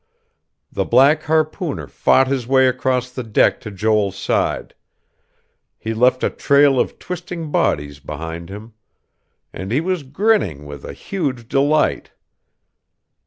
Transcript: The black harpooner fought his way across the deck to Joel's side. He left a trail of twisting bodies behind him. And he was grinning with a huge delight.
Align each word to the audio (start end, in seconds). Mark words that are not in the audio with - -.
The 0.71 0.83
black 0.83 1.21
harpooner 1.25 1.85
fought 1.85 2.27
his 2.27 2.47
way 2.47 2.67
across 2.67 3.11
the 3.11 3.21
deck 3.21 3.61
to 3.61 3.69
Joel's 3.69 4.15
side. 4.17 4.73
He 5.77 5.93
left 5.93 6.23
a 6.23 6.31
trail 6.31 6.79
of 6.79 6.97
twisting 6.97 7.51
bodies 7.51 7.99
behind 7.99 8.49
him. 8.49 8.73
And 9.53 9.71
he 9.71 9.79
was 9.79 10.01
grinning 10.01 10.65
with 10.65 10.83
a 10.85 10.93
huge 10.93 11.47
delight. 11.47 12.13